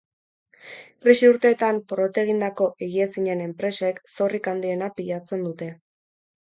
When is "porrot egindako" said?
1.91-2.71